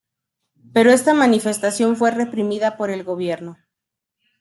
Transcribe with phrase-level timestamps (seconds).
[0.73, 3.59] Pero esta manifestación fue reprimida por el Gobierno.